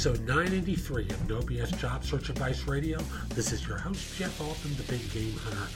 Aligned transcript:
Episode 0.00 0.26
983 0.26 1.02
of 1.10 1.28
No 1.28 1.40
BS 1.40 1.76
Job 1.76 2.02
Search 2.02 2.30
Advice 2.30 2.66
Radio. 2.66 2.98
This 3.34 3.52
is 3.52 3.66
your 3.68 3.76
host, 3.76 4.16
Jeff 4.16 4.40
Altman, 4.40 4.74
the 4.76 4.82
Big 4.84 5.12
Game 5.12 5.34
Hunter, 5.34 5.68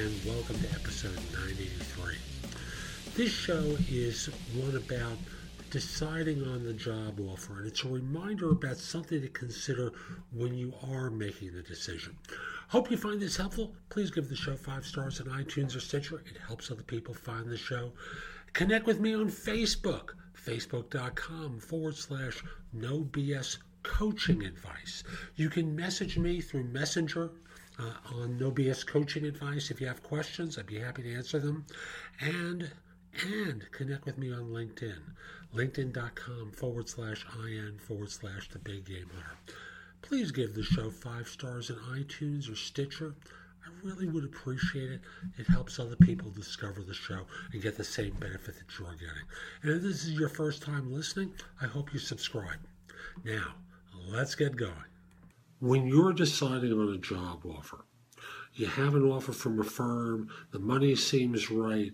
and 0.00 0.18
welcome 0.24 0.58
to 0.60 0.70
episode 0.70 1.14
983. 1.34 2.14
This 3.16 3.30
show 3.30 3.76
is 3.90 4.30
one 4.54 4.76
about 4.76 5.18
deciding 5.68 6.42
on 6.44 6.64
the 6.64 6.72
job 6.72 7.20
offer, 7.20 7.58
and 7.58 7.66
it's 7.66 7.84
a 7.84 7.88
reminder 7.88 8.48
about 8.48 8.78
something 8.78 9.20
to 9.20 9.28
consider 9.28 9.92
when 10.32 10.54
you 10.54 10.72
are 10.90 11.10
making 11.10 11.52
the 11.52 11.60
decision. 11.60 12.16
Hope 12.68 12.90
you 12.90 12.96
find 12.96 13.20
this 13.20 13.36
helpful. 13.36 13.74
Please 13.90 14.10
give 14.10 14.30
the 14.30 14.36
show 14.36 14.56
five 14.56 14.86
stars 14.86 15.20
on 15.20 15.26
iTunes 15.26 15.76
or 15.76 15.80
Stitcher. 15.80 16.22
It 16.24 16.40
helps 16.46 16.70
other 16.70 16.82
people 16.82 17.12
find 17.12 17.44
the 17.50 17.58
show. 17.58 17.92
Connect 18.54 18.86
with 18.86 19.00
me 19.00 19.14
on 19.14 19.26
Facebook 19.26 20.12
facebook.com 20.46 21.58
forward 21.58 21.96
slash 21.96 22.42
no 22.72 23.00
BS 23.00 23.58
coaching 23.86 24.44
advice. 24.44 25.04
You 25.36 25.48
can 25.48 25.76
message 25.76 26.18
me 26.18 26.40
through 26.40 26.64
Messenger 26.64 27.30
uh, 27.78 28.14
on 28.14 28.36
No 28.36 28.50
BS 28.50 28.84
Coaching 28.84 29.24
Advice. 29.24 29.70
If 29.70 29.80
you 29.80 29.86
have 29.86 30.02
questions, 30.02 30.58
I'd 30.58 30.66
be 30.66 30.80
happy 30.80 31.02
to 31.04 31.14
answer 31.14 31.38
them. 31.38 31.64
And 32.20 32.72
and 33.24 33.64
connect 33.70 34.04
with 34.04 34.18
me 34.18 34.30
on 34.30 34.50
LinkedIn, 34.50 34.98
linkedin.com 35.54 36.52
forward 36.52 36.88
slash 36.88 37.24
in 37.46 37.78
forward 37.78 38.10
slash 38.10 38.50
the 38.50 38.58
big 38.58 38.84
game 38.84 39.08
hunter. 39.14 39.38
Please 40.02 40.30
give 40.30 40.54
the 40.54 40.62
show 40.62 40.90
five 40.90 41.26
stars 41.26 41.70
in 41.70 41.76
iTunes 41.76 42.52
or 42.52 42.56
Stitcher. 42.56 43.14
I 43.64 43.86
really 43.86 44.08
would 44.08 44.24
appreciate 44.24 44.90
it. 44.90 45.00
It 45.38 45.48
helps 45.48 45.78
other 45.78 45.96
people 45.96 46.30
discover 46.30 46.82
the 46.82 46.92
show 46.92 47.22
and 47.52 47.62
get 47.62 47.76
the 47.76 47.84
same 47.84 48.14
benefit 48.20 48.56
that 48.56 48.78
you're 48.78 48.92
getting. 48.92 49.26
And 49.62 49.72
if 49.76 49.82
this 49.82 50.04
is 50.04 50.12
your 50.12 50.28
first 50.28 50.62
time 50.62 50.92
listening, 50.92 51.32
I 51.62 51.66
hope 51.66 51.92
you 51.94 51.98
subscribe. 51.98 52.58
Now, 53.24 53.54
let's 54.06 54.34
get 54.34 54.56
going. 54.56 54.72
When 55.58 55.86
you're 55.86 56.12
deciding 56.12 56.72
on 56.72 56.94
a 56.94 56.98
job 56.98 57.44
offer, 57.44 57.84
you 58.54 58.66
have 58.66 58.94
an 58.94 59.04
offer 59.04 59.32
from 59.32 59.60
a 59.60 59.64
firm, 59.64 60.28
the 60.50 60.58
money 60.58 60.94
seems 60.94 61.50
right, 61.50 61.92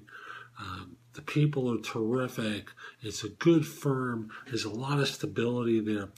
um, 0.60 0.96
the 1.14 1.22
people 1.22 1.72
are 1.72 1.80
terrific, 1.80 2.70
it's 3.00 3.24
a 3.24 3.28
good 3.28 3.66
firm, 3.66 4.30
there's 4.46 4.64
a 4.64 4.70
lot 4.70 5.00
of 5.00 5.08
stability 5.08 5.80
there. 5.80 6.10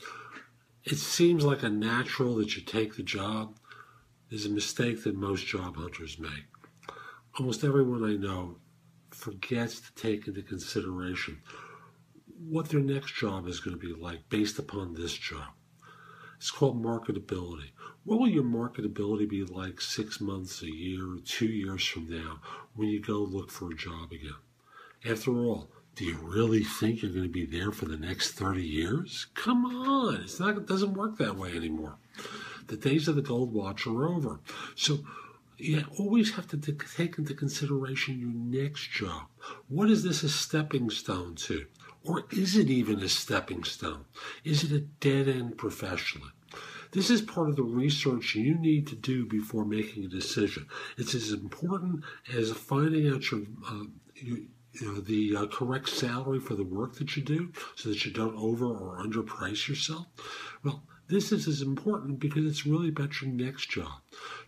It 0.85 0.97
seems 0.97 1.45
like 1.45 1.63
a 1.63 1.71
natural 1.71 2.37
that 2.37 2.57
you 2.57 2.63
take 2.63 2.97
the 2.97 3.03
job 3.03 3.57
is 4.31 4.45
a 4.45 4.51
mistake 4.51 5.05
that 5.05 5.15
most 5.15 5.47
job 5.47 5.77
hunters 5.77 6.19
make. 6.19 6.45
Almost 7.39 7.65
everyone 7.65 8.05
I 8.05 8.17
know 8.17 8.57
forgets 9.11 9.81
to 9.81 9.95
take 9.95 10.27
into 10.27 10.43
consideration 10.43 11.41
what 12.49 12.69
their 12.69 12.81
next 12.81 13.15
job 13.15 13.49
is 13.49 13.61
going 13.61 13.79
to 13.79 13.81
be 13.81 13.95
like 13.95 14.29
based 14.29 14.59
upon 14.59 14.95
this 14.95 15.15
job. 15.15 15.49
It's 16.45 16.51
called 16.51 16.85
marketability. 16.85 17.71
What 18.05 18.21
will 18.21 18.29
your 18.29 18.45
marketability 18.45 19.27
be 19.27 19.45
like 19.45 19.81
six 19.81 20.21
months, 20.21 20.61
a 20.61 20.71
year, 20.71 21.17
two 21.25 21.47
years 21.47 21.83
from 21.87 22.07
now 22.11 22.39
when 22.75 22.91
you 22.91 23.01
go 23.01 23.15
look 23.21 23.51
for 23.51 23.71
a 23.71 23.75
job 23.75 24.13
again? 24.13 24.37
After 25.07 25.31
all, 25.31 25.71
do 25.95 26.05
you 26.05 26.19
really 26.21 26.63
think 26.63 27.01
you're 27.01 27.13
going 27.13 27.23
to 27.23 27.31
be 27.31 27.47
there 27.47 27.73
for 27.73 27.87
the 27.87 27.97
next 27.97 28.33
30 28.33 28.63
years? 28.63 29.29
Come 29.33 29.65
on, 29.65 30.17
it's 30.17 30.39
not, 30.39 30.59
it 30.59 30.67
doesn't 30.67 30.93
work 30.93 31.17
that 31.17 31.39
way 31.39 31.57
anymore. 31.57 31.97
The 32.67 32.77
days 32.77 33.09
of 33.09 33.17
the 33.17 33.23
gold 33.23 33.55
watch 33.55 33.87
are 33.87 34.07
over. 34.07 34.41
So 34.75 34.99
you 35.57 35.83
always 35.99 36.35
have 36.35 36.47
to 36.49 36.59
take 36.59 37.17
into 37.17 37.33
consideration 37.33 38.21
your 38.21 38.35
next 38.35 38.91
job. 38.91 39.29
What 39.69 39.89
is 39.89 40.03
this 40.03 40.23
a 40.23 40.29
stepping 40.29 40.91
stone 40.91 41.37
to? 41.37 41.65
Or 42.05 42.25
is 42.31 42.55
it 42.55 42.69
even 42.69 43.01
a 43.01 43.09
stepping 43.09 43.65
stone? 43.65 44.05
Is 44.45 44.63
it 44.63 44.73
a 44.73 44.81
dead 44.81 45.27
end 45.27 45.57
professionally? 45.57 46.33
This 46.95 47.11
is 47.11 47.23
part 47.23 47.49
of 47.49 47.57
the 47.57 47.65
research 47.65 48.37
you 48.37 48.55
need 48.55 48.87
to 48.87 48.95
do 48.95 49.27
before 49.27 49.65
making 49.65 50.05
a 50.05 50.09
decision. 50.09 50.69
It's 50.97 51.13
as 51.13 51.33
important 51.33 52.05
as 52.33 52.53
finding 52.53 53.13
out 53.13 53.29
your, 53.33 53.41
uh, 53.69 53.85
you 54.15 54.47
know, 54.81 55.01
the 55.01 55.37
uh, 55.37 55.47
correct 55.49 55.89
salary 55.89 56.39
for 56.39 56.55
the 56.55 56.63
work 56.63 56.95
that 56.95 57.17
you 57.17 57.23
do 57.25 57.53
so 57.75 57.89
that 57.89 58.05
you 58.05 58.13
don't 58.13 58.37
over 58.37 58.67
or 58.67 58.99
underprice 58.99 59.67
yourself. 59.67 60.07
Well, 60.63 60.85
this 61.09 61.33
is 61.33 61.49
as 61.49 61.63
important 61.63 62.21
because 62.21 62.47
it's 62.47 62.65
really 62.65 62.91
about 62.91 63.21
your 63.21 63.31
next 63.33 63.71
job. 63.71 64.01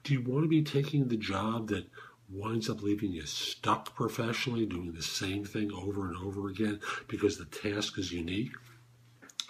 Do 0.05 0.15
you 0.15 0.23
want 0.23 0.45
to 0.45 0.49
be 0.49 0.63
taking 0.63 1.09
the 1.09 1.17
job 1.17 1.69
that 1.71 1.87
winds 2.31 2.71
up 2.71 2.81
leaving 2.81 3.11
you 3.11 3.27
stuck 3.27 3.93
professionally, 3.97 4.67
doing 4.67 4.93
the 4.93 5.03
same 5.03 5.45
thing 5.45 5.73
over 5.73 6.07
and 6.07 6.17
over 6.19 6.49
again 6.49 6.79
because 7.09 7.39
the 7.39 7.45
task 7.47 7.99
is 7.99 8.13
unique? 8.13 8.53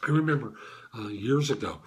I 0.03 0.11
remember 0.11 0.55
uh, 0.97 1.09
years 1.09 1.51
ago, 1.51 1.81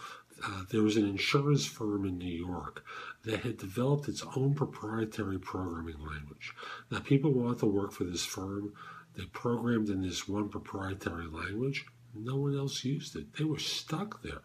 uh, 0.44 0.64
there 0.72 0.82
was 0.82 0.98
an 0.98 1.08
insurance 1.08 1.66
firm 1.66 2.06
in 2.06 2.18
New 2.18 2.26
York 2.26 2.84
that 3.26 3.42
had 3.42 3.58
developed 3.58 4.08
its 4.08 4.24
own 4.36 4.54
proprietary 4.54 5.40
programming 5.40 6.00
language. 6.00 6.54
Now, 6.92 7.00
people 7.00 7.32
wanted 7.32 7.60
to 7.60 7.66
work 7.66 7.92
for 7.92 8.04
this 8.04 8.26
firm. 8.26 8.74
They 9.16 9.26
programmed 9.26 9.90
in 9.90 10.02
this 10.02 10.28
one 10.28 10.50
proprietary 10.50 11.28
language. 11.28 11.86
No 12.16 12.38
one 12.38 12.58
else 12.58 12.84
used 12.84 13.16
it. 13.16 13.34
They 13.34 13.44
were 13.44 13.60
stuck 13.60 14.24
there 14.24 14.42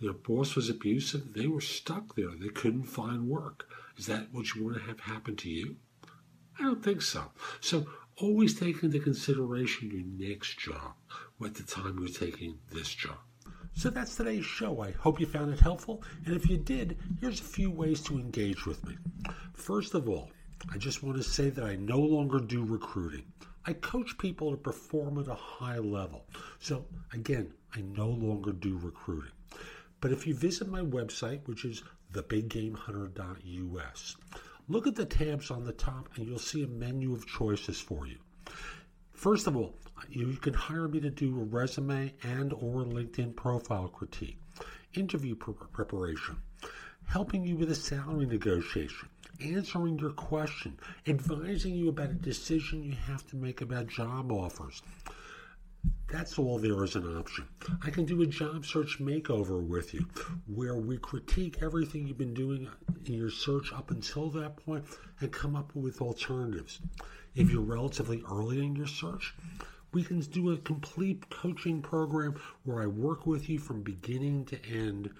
their 0.00 0.12
boss 0.12 0.54
was 0.54 0.68
abusive, 0.68 1.32
they 1.32 1.46
were 1.46 1.60
stuck 1.60 2.16
there. 2.16 2.30
They 2.38 2.48
couldn't 2.48 2.84
find 2.84 3.28
work. 3.28 3.68
Is 3.96 4.06
that 4.06 4.32
what 4.32 4.54
you 4.54 4.64
want 4.64 4.76
to 4.76 4.82
have 4.82 5.00
happen 5.00 5.36
to 5.36 5.48
you? 5.48 5.76
I 6.58 6.64
don't 6.64 6.84
think 6.84 7.02
so. 7.02 7.32
So 7.60 7.86
always 8.16 8.58
take 8.58 8.82
into 8.82 8.98
consideration 8.98 9.90
your 9.90 10.28
next 10.28 10.58
job 10.58 10.94
at 11.42 11.54
the 11.54 11.62
time 11.62 11.98
you're 11.98 12.08
taking 12.08 12.58
this 12.72 12.94
job. 12.94 13.18
So 13.76 13.90
that's 13.90 14.16
today's 14.16 14.46
show. 14.46 14.80
I 14.80 14.92
hope 14.92 15.20
you 15.20 15.26
found 15.26 15.52
it 15.52 15.60
helpful. 15.60 16.02
And 16.24 16.34
if 16.34 16.48
you 16.48 16.56
did, 16.56 16.96
here's 17.20 17.40
a 17.40 17.44
few 17.44 17.70
ways 17.70 18.00
to 18.04 18.14
engage 18.14 18.64
with 18.64 18.82
me. 18.86 18.96
First 19.52 19.92
of 19.92 20.08
all, 20.08 20.30
I 20.72 20.78
just 20.78 21.02
want 21.02 21.18
to 21.18 21.22
say 21.22 21.50
that 21.50 21.62
I 21.62 21.76
no 21.76 21.98
longer 21.98 22.38
do 22.38 22.64
recruiting. 22.64 23.30
I 23.66 23.74
coach 23.74 24.16
people 24.16 24.50
to 24.50 24.56
perform 24.56 25.18
at 25.18 25.28
a 25.28 25.34
high 25.34 25.76
level. 25.76 26.24
So, 26.58 26.86
again, 27.12 27.52
I 27.74 27.82
no 27.82 28.08
longer 28.08 28.52
do 28.52 28.78
recruiting. 28.78 29.32
But 30.00 30.10
if 30.10 30.26
you 30.26 30.34
visit 30.34 30.68
my 30.68 30.80
website, 30.80 31.46
which 31.46 31.66
is 31.66 31.82
thebiggamehunter.us, 32.14 34.16
look 34.68 34.86
at 34.86 34.94
the 34.94 35.04
tabs 35.04 35.50
on 35.50 35.64
the 35.64 35.72
top 35.72 36.08
and 36.16 36.26
you'll 36.26 36.38
see 36.38 36.62
a 36.62 36.66
menu 36.66 37.12
of 37.12 37.26
choices 37.26 37.78
for 37.78 38.06
you. 38.06 38.16
First 39.16 39.46
of 39.46 39.56
all, 39.56 39.74
you 40.10 40.34
can 40.34 40.52
hire 40.52 40.88
me 40.88 41.00
to 41.00 41.08
do 41.08 41.40
a 41.40 41.44
resume 41.44 42.12
and 42.22 42.52
or 42.52 42.84
LinkedIn 42.84 43.34
profile 43.34 43.88
critique, 43.88 44.36
interview 44.92 45.34
preparation, 45.34 46.36
helping 47.06 47.42
you 47.42 47.56
with 47.56 47.70
a 47.70 47.74
salary 47.74 48.26
negotiation, 48.26 49.08
answering 49.40 49.98
your 49.98 50.10
question, 50.10 50.78
advising 51.06 51.74
you 51.74 51.88
about 51.88 52.10
a 52.10 52.14
decision 52.14 52.82
you 52.84 52.92
have 52.92 53.26
to 53.28 53.36
make 53.36 53.62
about 53.62 53.86
job 53.86 54.30
offers, 54.30 54.82
that's 56.08 56.38
all 56.38 56.58
there 56.58 56.84
is 56.84 56.94
an 56.94 57.16
option. 57.16 57.48
I 57.84 57.90
can 57.90 58.04
do 58.04 58.22
a 58.22 58.26
job 58.26 58.64
search 58.64 58.98
makeover 59.00 59.66
with 59.66 59.92
you 59.92 60.06
where 60.46 60.76
we 60.76 60.98
critique 60.98 61.58
everything 61.62 62.06
you've 62.06 62.18
been 62.18 62.34
doing 62.34 62.68
in 63.06 63.14
your 63.14 63.30
search 63.30 63.72
up 63.72 63.90
until 63.90 64.30
that 64.30 64.56
point 64.56 64.84
and 65.20 65.32
come 65.32 65.56
up 65.56 65.74
with 65.74 66.00
alternatives. 66.00 66.80
If 67.34 67.50
you're 67.50 67.60
relatively 67.60 68.22
early 68.30 68.64
in 68.64 68.76
your 68.76 68.86
search, 68.86 69.34
we 69.92 70.04
can 70.04 70.20
do 70.20 70.52
a 70.52 70.58
complete 70.58 71.28
coaching 71.30 71.82
program 71.82 72.40
where 72.64 72.82
I 72.82 72.86
work 72.86 73.26
with 73.26 73.48
you 73.48 73.58
from 73.58 73.82
beginning 73.82 74.44
to 74.46 74.64
end. 74.66 75.10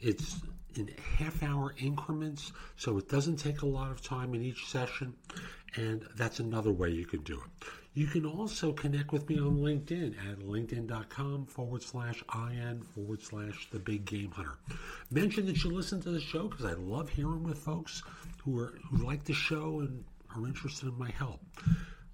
It's 0.00 0.40
in 0.76 0.90
half 1.18 1.42
hour 1.42 1.74
increments, 1.78 2.52
so 2.76 2.98
it 2.98 3.08
doesn't 3.08 3.36
take 3.36 3.62
a 3.62 3.66
lot 3.66 3.90
of 3.90 4.02
time 4.02 4.34
in 4.34 4.42
each 4.42 4.66
session, 4.66 5.14
and 5.76 6.04
that's 6.16 6.40
another 6.40 6.72
way 6.72 6.90
you 6.90 7.06
can 7.06 7.22
do 7.22 7.34
it. 7.34 7.68
You 7.94 8.08
can 8.08 8.26
also 8.26 8.72
connect 8.72 9.12
with 9.12 9.28
me 9.28 9.38
on 9.38 9.58
LinkedIn 9.58 10.16
at 10.28 10.40
linkedin.com 10.40 11.46
forward 11.46 11.80
slash 11.80 12.24
IN 12.34 12.82
forward 12.82 13.22
slash 13.22 13.68
the 13.70 13.78
big 13.78 14.04
game 14.04 14.32
hunter. 14.32 14.58
Mention 15.12 15.46
that 15.46 15.62
you 15.62 15.70
listen 15.70 16.00
to 16.02 16.10
the 16.10 16.20
show 16.20 16.48
because 16.48 16.64
I 16.64 16.72
love 16.72 17.08
hearing 17.08 17.44
with 17.44 17.56
folks 17.56 18.02
who 18.42 18.58
are 18.58 18.74
who 18.90 19.06
like 19.06 19.22
the 19.22 19.32
show 19.32 19.78
and 19.78 20.04
are 20.34 20.44
interested 20.44 20.88
in 20.88 20.98
my 20.98 21.10
help. 21.10 21.40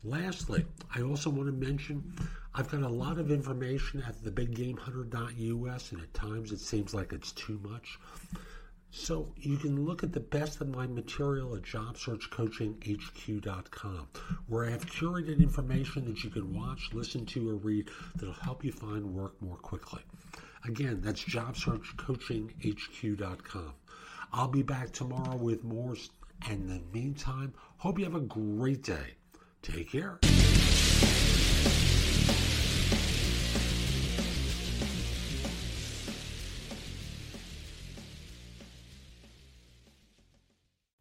Lastly, 0.05 0.67
I 0.95 1.01
also 1.01 1.31
want 1.31 1.47
to 1.47 1.53
mention 1.53 2.15
I've 2.55 2.69
got 2.69 2.83
a 2.83 2.89
lot 2.89 3.19
of 3.19 3.31
information 3.31 4.03
at 4.07 4.17
thebiggamehunter.us, 4.23 5.93
and 5.93 6.03
at 6.03 6.13
times 6.13 6.53
it 6.53 6.61
seems 6.61 6.93
like 6.93 7.15
it's 7.15 7.33
too 7.33 7.59
much. 7.63 7.99
So 8.93 9.33
you 9.37 9.57
can 9.57 9.87
look 9.87 10.03
at 10.03 10.13
the 10.13 10.19
best 10.21 10.61
of 10.61 10.69
my 10.69 10.87
material 10.87 11.55
at 11.55 11.63
JobSearchCoachingHQ.com, 11.63 14.09
where 14.49 14.67
I 14.67 14.71
have 14.71 14.85
curated 14.87 15.39
information 15.39 16.07
that 16.07 16.25
you 16.25 16.31
can 16.31 16.53
watch, 16.55 16.91
listen 16.93 17.25
to, 17.27 17.49
or 17.49 17.55
read 17.55 17.89
that'll 18.17 18.35
help 18.35 18.65
you 18.65 18.73
find 18.73 19.15
work 19.15 19.41
more 19.41 19.57
quickly. 19.57 20.03
Again, 20.65 21.01
that's 21.03 21.23
JobSearchCoachingHQ.com. 21.25 23.75
I'll 24.33 24.49
be 24.49 24.63
back 24.63 24.93
tomorrow 24.93 25.37
with 25.37 25.63
more, 25.65 25.97
and 26.49 26.63
in 26.63 26.69
the 26.69 26.81
meantime, 26.93 27.53
hope 27.79 27.99
you 27.99 28.05
have 28.05 28.15
a 28.15 28.21
great 28.21 28.83
day. 28.83 29.15
Take 29.63 29.91
care. 29.93 30.19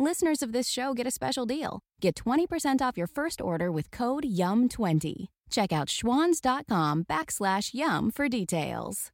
Listeners 0.00 0.42
of 0.42 0.52
this 0.52 0.68
show 0.68 0.94
get 0.94 1.08
a 1.08 1.10
special 1.10 1.44
deal. 1.44 1.80
Get 2.00 2.14
20% 2.14 2.80
off 2.80 2.96
your 2.96 3.08
first 3.08 3.40
order 3.40 3.72
with 3.72 3.90
code 3.90 4.22
YUM20. 4.22 5.26
Check 5.50 5.72
out 5.72 5.88
schwans.com 5.88 7.04
backslash 7.04 7.74
yum 7.74 8.12
for 8.12 8.28
details. 8.28 9.06